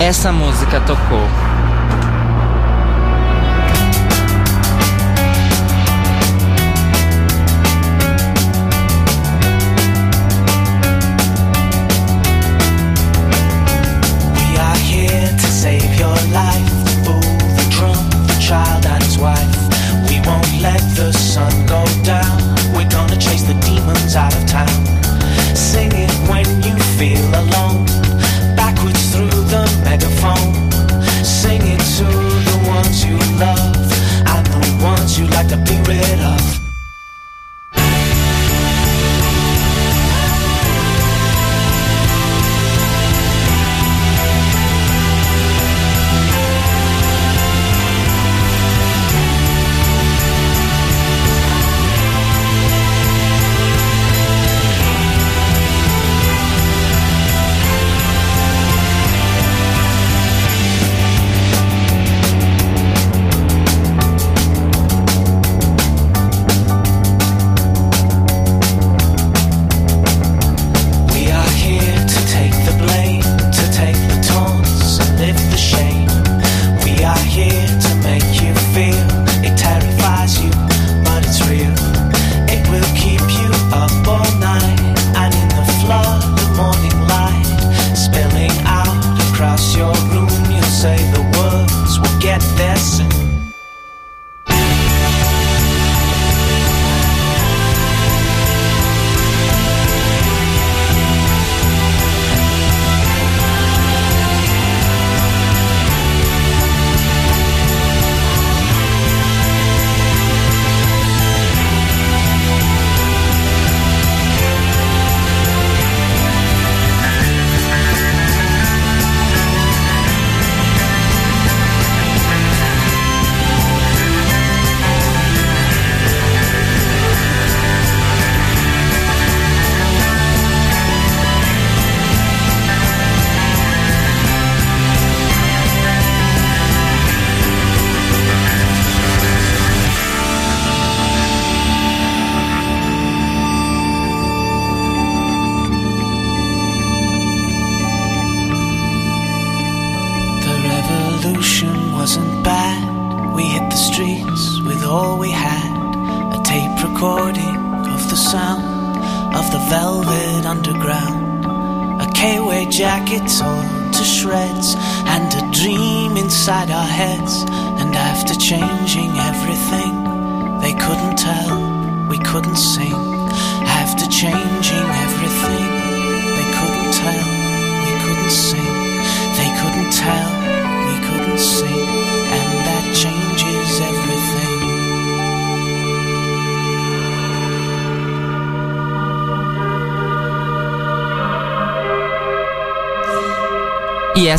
[0.00, 1.45] essa música tocou.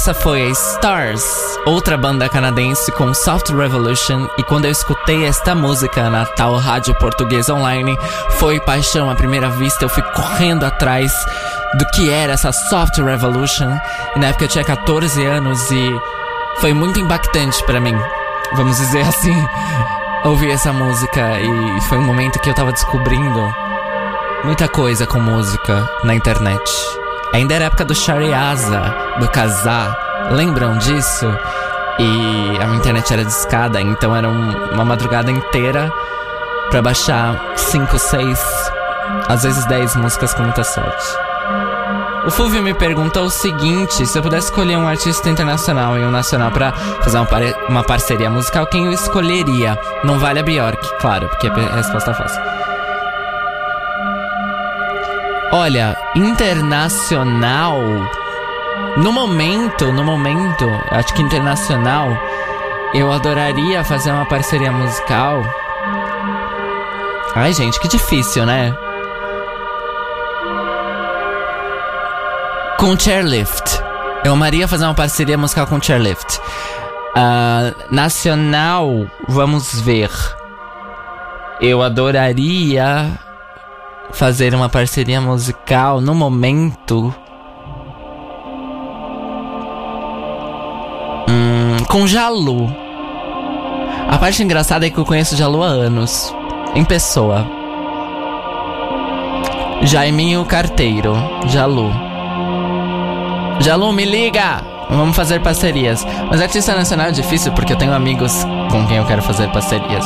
[0.07, 1.21] Essa foi a Stars,
[1.65, 4.25] outra banda canadense com Soft Revolution.
[4.37, 7.97] E quando eu escutei esta música na tal rádio portuguesa online,
[8.37, 9.83] foi paixão à primeira vista.
[9.83, 11.11] Eu fui correndo atrás
[11.77, 13.77] do que era essa Soft Revolution.
[14.15, 16.01] E na época eu tinha 14 anos e
[16.61, 17.95] foi muito impactante pra mim,
[18.55, 19.35] vamos dizer assim,
[20.23, 21.37] ouvir essa música.
[21.41, 23.53] E foi um momento que eu tava descobrindo
[24.45, 26.63] muita coisa com música na internet.
[27.33, 28.81] Ainda era época do Shariaza,
[29.19, 29.95] do Kazaa.
[30.31, 31.25] Lembram disso?
[31.99, 35.91] E a minha internet era discada, então era um- uma madrugada inteira
[36.69, 38.71] pra baixar 5, 6,
[39.27, 41.05] às vezes 10 músicas com muita sorte.
[42.25, 46.11] O Fulvio me perguntou o seguinte: se eu pudesse escolher um artista internacional e um
[46.11, 46.71] nacional pra
[47.01, 49.79] fazer uma, pare- uma parceria musical, quem eu escolheria?
[50.03, 52.41] Não vale a Bjork, claro, porque a resposta é fácil.
[55.51, 57.79] Olha, internacional.
[58.97, 62.09] No momento, no momento, acho que internacional,
[62.93, 65.41] eu adoraria fazer uma parceria musical.
[67.33, 68.75] Ai, gente, que difícil, né?
[72.77, 73.81] Com Chairlift.
[74.25, 76.41] Eu amaria fazer uma parceria musical com Chairlift.
[77.15, 80.11] Ah, nacional, vamos ver.
[81.61, 83.17] Eu adoraria
[84.11, 87.13] fazer uma parceria musical no momento.
[91.29, 92.73] Hum, com Jalu.
[94.09, 96.33] A parte engraçada é que eu conheço Jalu há anos.
[96.73, 97.45] Em pessoa.
[99.81, 101.13] Jaiminho Carteiro.
[101.47, 101.91] Jalu.
[103.59, 104.61] Jalu, me liga!
[104.89, 106.05] Vamos fazer parcerias.
[106.29, 110.05] Mas artista nacional é difícil porque eu tenho amigos com quem eu quero fazer parcerias.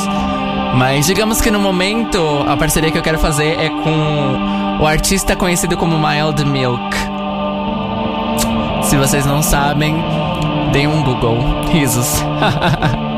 [0.76, 5.35] Mas digamos que no momento a parceria que eu quero fazer é com o artista
[5.35, 6.95] conhecido como Mild Milk.
[8.84, 9.95] Se vocês não sabem,
[10.72, 11.38] deem um Google.
[11.72, 12.23] Risos.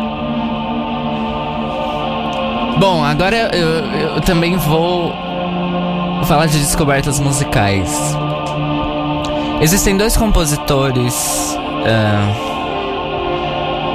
[2.80, 3.68] Bom, agora eu,
[4.16, 5.14] eu também vou
[6.26, 8.16] falar de descobertas musicais.
[9.62, 12.34] Existem dois compositores, ah,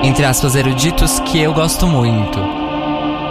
[0.02, 2.67] entre aspas, eruditos que eu gosto muito.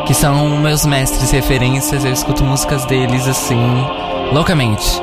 [0.08, 3.60] Que são meus mestres referências, eu escuto músicas deles assim,
[4.32, 5.02] loucamente.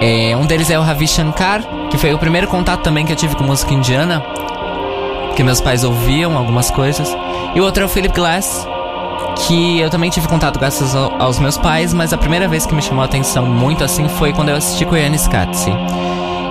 [0.00, 3.16] É, um deles é o Ravi Shankar, que foi o primeiro contato também que eu
[3.16, 4.24] tive com música indiana,
[5.36, 7.14] que meus pais ouviam algumas coisas.
[7.54, 8.66] E o outro é o Philip Glass,
[9.46, 12.74] que eu também tive contato graças ao- aos meus pais, mas a primeira vez que
[12.74, 15.70] me chamou a atenção muito assim foi quando eu assisti Koyanis Katsi.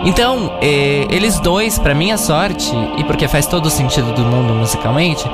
[0.05, 4.53] Então, eh, eles dois, pra minha sorte, e porque faz todo o sentido do mundo
[4.53, 5.29] musicalmente,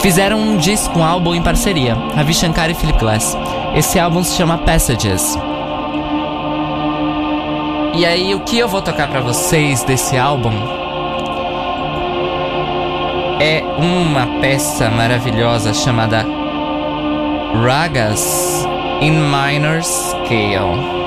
[0.00, 3.36] fizeram um disco, um álbum em parceria, Ravi Shankar e Philip Glass.
[3.74, 5.36] Esse álbum se chama Passages.
[7.94, 10.52] E aí, o que eu vou tocar pra vocês desse álbum
[13.40, 16.26] é uma peça maravilhosa chamada
[17.62, 18.66] Ragas
[19.00, 21.03] in Minor Scale.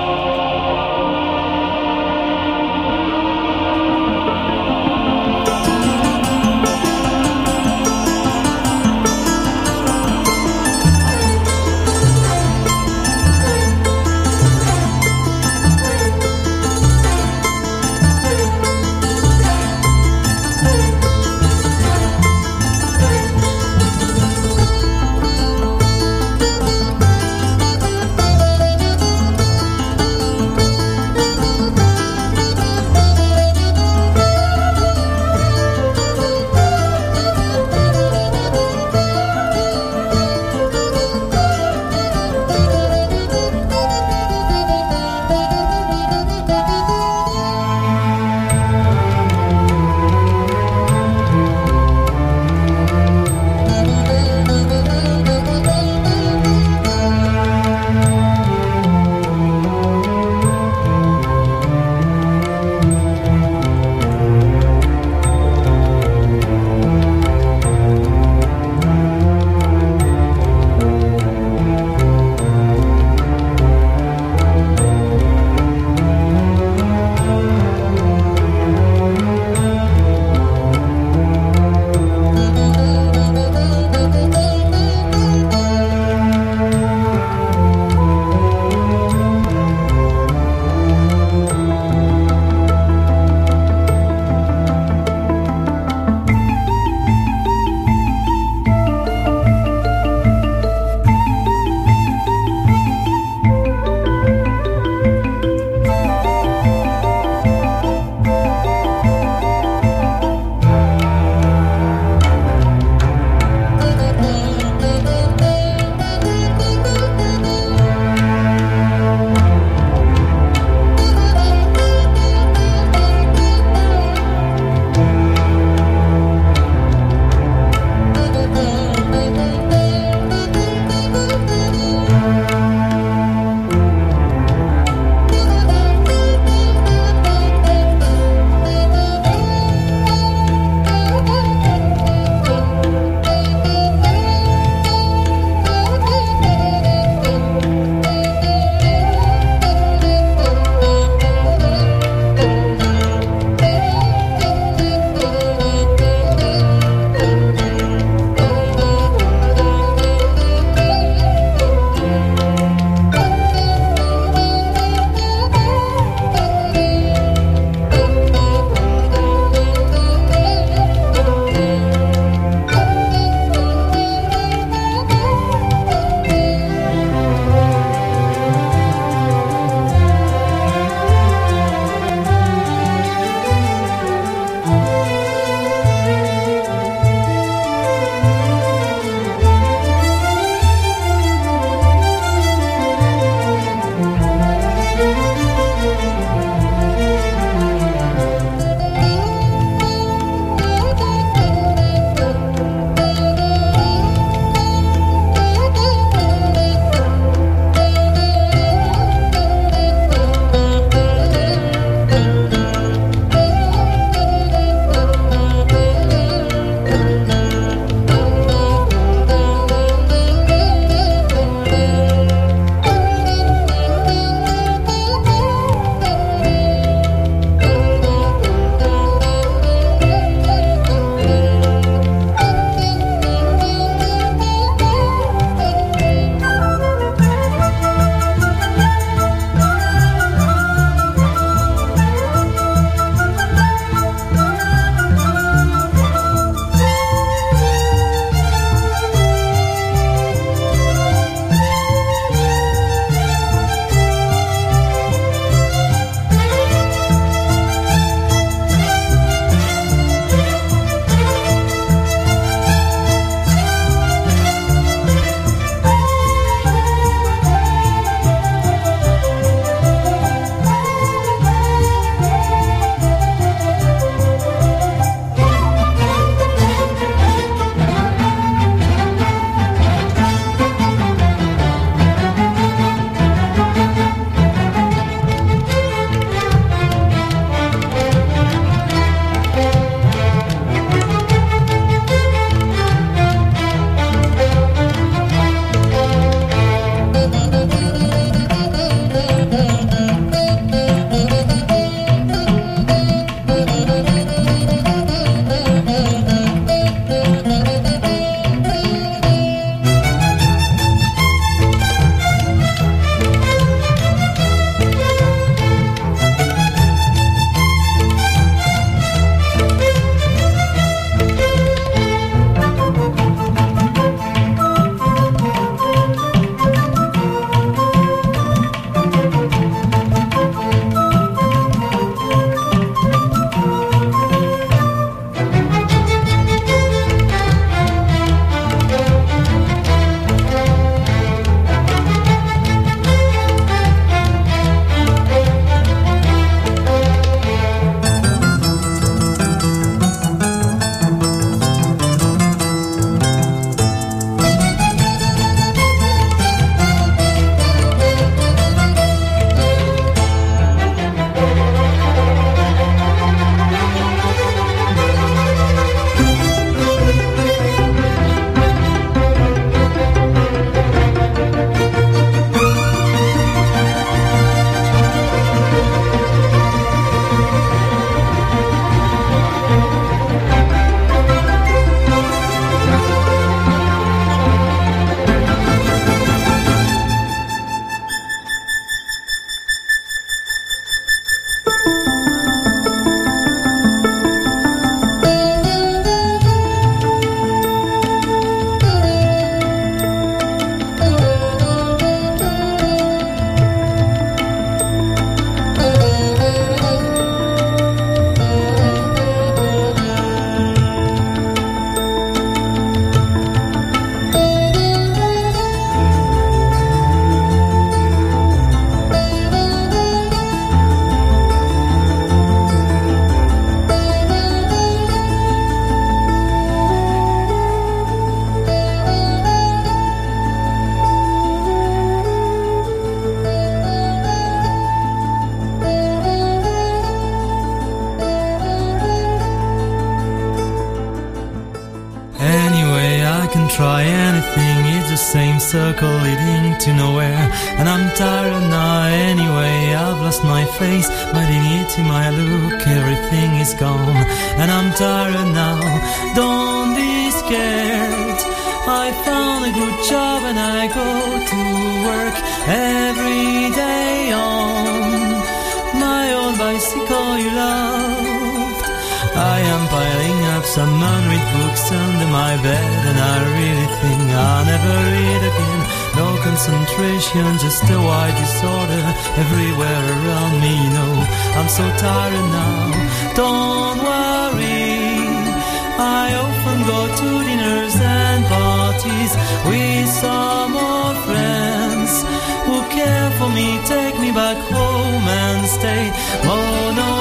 [488.98, 492.24] Parties with some old friends
[492.66, 496.12] who care for me, take me back home and stay.
[496.46, 497.17] Monochrome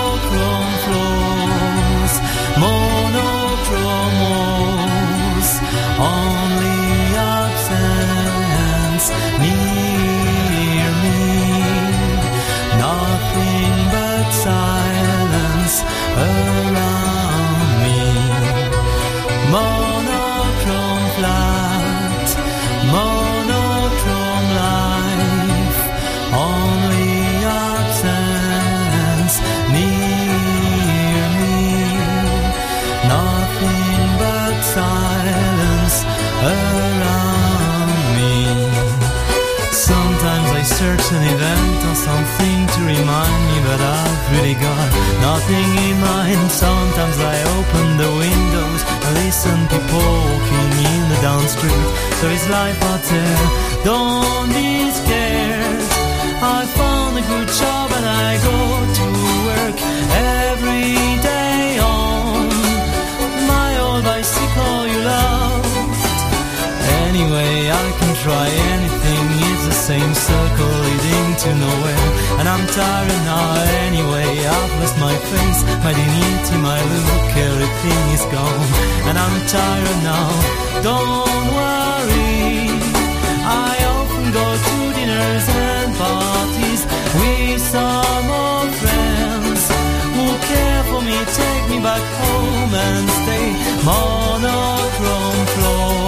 [44.61, 46.51] Got nothing in mind.
[46.51, 48.83] Sometimes I open the windows
[49.15, 51.87] listen people walking in the down street.
[52.21, 53.39] There is life out there,
[53.85, 55.83] don't be scared.
[56.59, 58.59] I found a good job and I go
[58.99, 59.07] to
[59.49, 59.79] work
[60.51, 60.95] every
[61.31, 62.49] day on
[63.55, 66.01] my old bicycle you loved.
[67.05, 69.06] Anyway, I can try anything,
[69.87, 72.09] same circle leading to nowhere.
[72.43, 73.47] And I'm tired now
[73.87, 74.27] anyway,
[74.57, 78.67] I've lost my face, my dignity, my look, everything is gone.
[79.07, 80.27] And I'm tired now,
[80.89, 82.67] don't worry.
[83.47, 86.83] I often go to dinners and parties
[87.19, 89.63] with some old friends
[90.17, 93.49] who care for me, take me back home and stay.
[93.87, 96.06] Monochrome floors,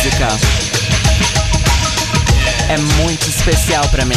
[0.00, 0.28] música
[2.70, 4.14] é muito especial pra mim.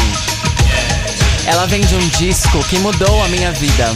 [1.45, 3.93] Ela vem de um disco que mudou a minha vida.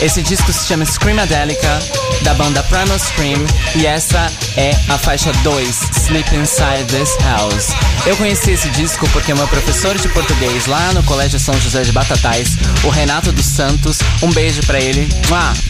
[0.00, 1.78] Esse disco se chama Screamadelica,
[2.22, 3.44] da banda Primal Scream,
[3.76, 7.68] e essa é a faixa 2, Sleep Inside This House.
[8.06, 11.92] Eu conheci esse disco porque meu professor de português lá no Colégio São José de
[11.92, 15.08] Batatais, o Renato dos Santos, um beijo pra ele,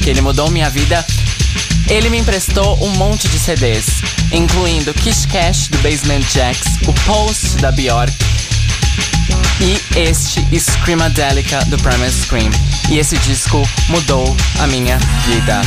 [0.02, 1.04] que ele mudou minha vida.
[1.86, 4.00] Ele me emprestou um monte de CDs,
[4.32, 8.12] incluindo Kish Cash do Basement Jacks, o Post da Bjork,
[9.60, 12.50] e este Screamadelica do Primal Scream.
[12.90, 15.60] E esse disco mudou a minha vida.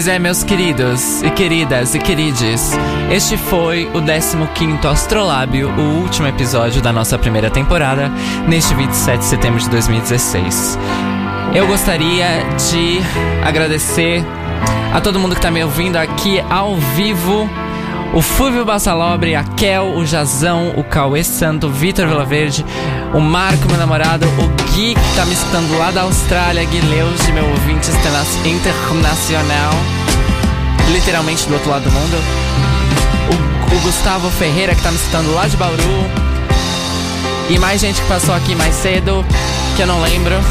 [0.00, 2.70] Pois é, meus queridos e queridas e querides,
[3.10, 8.10] este foi o 15º Astrolábio, o último episódio da nossa primeira temporada,
[8.48, 10.78] neste 27 de setembro de 2016.
[11.54, 12.26] Eu gostaria
[12.70, 13.00] de
[13.46, 14.24] agradecer
[14.90, 17.46] a todo mundo que está me ouvindo aqui ao vivo.
[18.14, 22.64] O Fúvio Bassalobre, a Kel, o Jazão, o Cauê Santo, o Vitor Vilaverde,
[23.12, 27.44] o Marco, meu namorado, o Gui, que tá me escutando lá da Austrália, Guileuge, meu
[27.48, 29.72] ouvinte interna- internacional,
[30.92, 32.16] literalmente do outro lado do mundo.
[33.72, 35.76] O, o Gustavo Ferreira, que tá me escutando lá de Bauru.
[37.48, 39.24] E mais gente que passou aqui mais cedo,
[39.76, 40.34] que eu não lembro.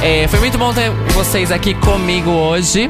[0.00, 2.88] É, foi muito bom ter vocês aqui comigo hoje.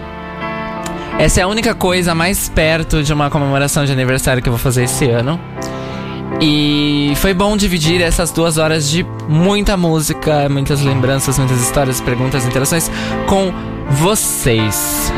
[1.19, 4.59] Essa é a única coisa mais perto de uma comemoração de aniversário que eu vou
[4.61, 5.41] fazer esse ano.
[6.41, 12.47] E foi bom dividir essas duas horas de muita música, muitas lembranças, muitas histórias, perguntas,
[12.47, 12.91] interações
[13.27, 13.53] com
[13.91, 15.13] vocês.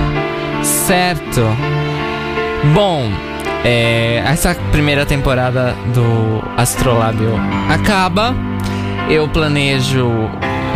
[0.62, 1.42] Certo?
[2.74, 3.10] Bom,
[3.64, 7.34] é, essa primeira temporada do Astrolábio
[7.68, 8.34] acaba.
[9.10, 10.09] Eu planejo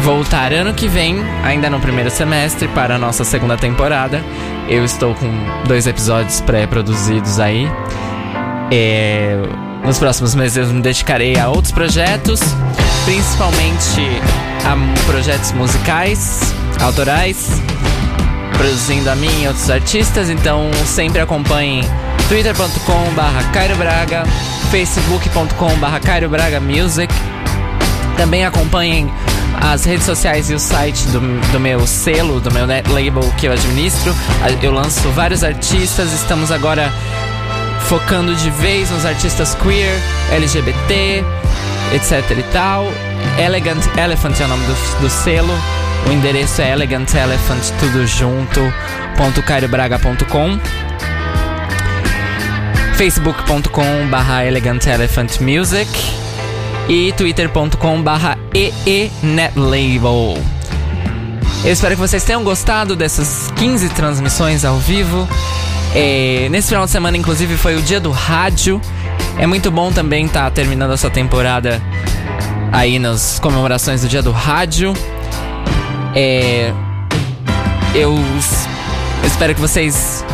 [0.01, 4.23] voltar ano que vem, ainda no primeiro semestre, para a nossa segunda temporada.
[4.69, 5.31] Eu estou com
[5.67, 7.71] dois episódios pré-produzidos aí.
[8.71, 9.39] É,
[9.85, 12.41] nos próximos meses eu me dedicarei a outros projetos,
[13.05, 14.01] principalmente
[14.65, 17.49] a projetos musicais, autorais,
[18.57, 20.31] produzindo a mim e outros artistas.
[20.31, 21.83] Então sempre acompanhem
[22.29, 24.25] twitter.com/barra Cairo Braga,
[24.71, 27.13] facebook.com/barra Cairo Braga Music.
[28.17, 29.13] Também acompanhem
[29.61, 31.21] as redes sociais e o site do,
[31.53, 34.15] do meu selo, do meu net label que eu administro.
[34.63, 36.93] Eu lanço vários artistas, estamos agora
[37.85, 40.01] focando de vez nos artistas queer,
[40.33, 41.25] LGBT,
[41.95, 42.87] etc e tal.
[43.39, 45.55] Elegant Elephant é o nome do, do selo.
[46.07, 48.61] O endereço é Elegant Elephant, tudo junto,
[49.17, 50.59] ponto cairiobraga.com
[52.97, 54.45] facebook.com barra
[56.89, 60.39] e twitter.com barra EENetlabel.
[61.65, 65.27] Eu espero que vocês tenham gostado dessas 15 transmissões ao vivo.
[65.95, 68.81] É, nesse final de semana, inclusive, foi o dia do rádio.
[69.39, 71.81] É muito bom também estar terminando essa temporada
[72.73, 74.93] aí nas comemorações do dia do rádio.
[76.15, 76.73] É,
[77.95, 78.19] eu
[79.25, 80.25] espero que vocês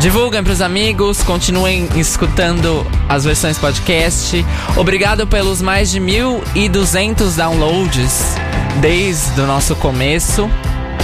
[0.00, 4.44] divulguem pros amigos, continuem escutando as versões podcast.
[4.76, 8.34] Obrigado pelos mais de 1.200 downloads
[8.80, 10.50] desde o nosso começo,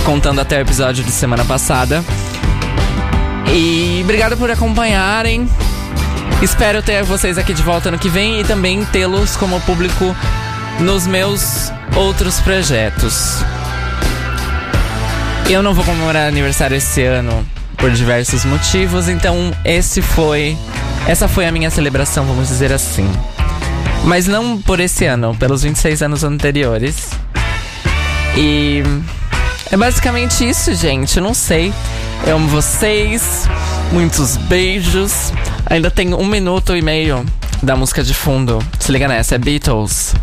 [0.05, 2.05] contando até o episódio de semana passada.
[3.51, 5.49] E obrigado por acompanharem.
[6.43, 10.15] Espero ter vocês aqui de volta ano que vem e também tê-los como público
[10.81, 13.45] nos meus outros projetos.
[15.49, 17.47] Eu não vou comemorar aniversário esse ano
[17.77, 20.57] por diversos motivos, então esse foi
[21.07, 23.11] essa foi a minha celebração, vamos dizer assim.
[24.05, 27.11] Mas não por esse ano, pelos 26 anos anteriores.
[28.37, 28.83] E
[29.71, 31.17] é basicamente isso, gente.
[31.17, 31.73] Eu não sei.
[32.25, 33.49] Eu amo vocês.
[33.91, 35.33] Muitos beijos.
[35.67, 37.27] Ainda tem um minuto e meio
[37.63, 38.61] da música de fundo.
[38.79, 40.15] Se liga nessa, é Beatles.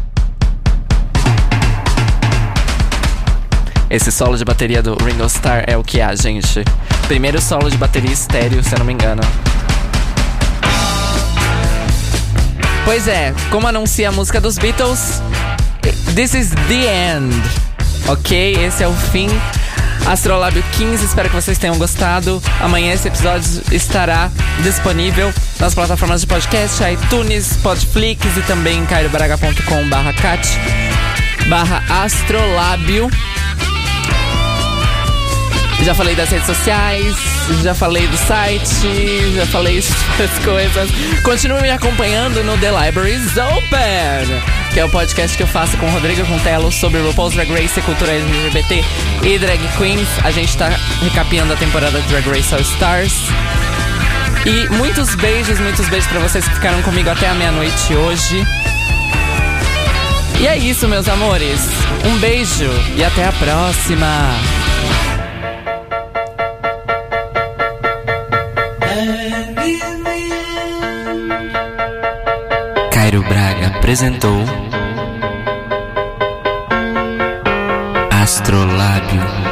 [3.90, 6.64] Esse solo de bateria do Ringo Starr é o que há, gente.
[7.08, 9.22] Primeiro solo de bateria estéreo, se eu não me engano.
[12.86, 15.22] Pois é, como anuncia a música dos Beatles,
[16.16, 17.36] this is the end.
[18.08, 18.54] Ok?
[18.66, 19.28] Esse é o fim.
[20.06, 22.42] Astrolábio 15, espero que vocês tenham gostado.
[22.60, 24.32] Amanhã esse episódio estará
[24.64, 30.48] disponível nas plataformas de podcast, iTunes, Podflix e também em caiobraga.com barra cat
[31.50, 33.10] barra astrolábio.
[35.84, 37.16] Já falei das redes sociais,
[37.64, 40.90] já falei do site, já falei essas coisas.
[41.24, 45.86] Continue me acompanhando no The Libraries Open, que é o podcast que eu faço com
[45.86, 48.84] o Rodrigo Contelo sobre RuPaul's Drag Race, cultura LGBT
[49.24, 50.08] e drag queens.
[50.24, 50.70] A gente tá
[51.02, 53.14] recapeando a temporada Drag Race All Stars.
[54.46, 58.46] E muitos beijos, muitos beijos pra vocês que ficaram comigo até a meia-noite hoje.
[60.40, 61.60] E é isso, meus amores.
[62.06, 64.59] Um beijo e até a próxima.
[73.10, 74.38] Cairo Braga apresentou
[78.22, 79.49] Astrolábio.